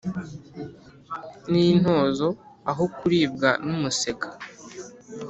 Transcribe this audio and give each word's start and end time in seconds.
n'intozo 1.51 2.27
aho 2.71 2.83
kuribwa 2.97 3.49
n'umusega 3.65 4.27